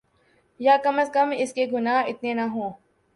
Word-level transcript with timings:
یاکم 0.59 0.99
ازکم 0.99 1.29
اس 1.37 1.53
کے 1.53 1.65
گناہ 1.73 2.07
اتنے 2.07 2.33
نہ 2.33 2.45
ہوں۔ 2.53 2.69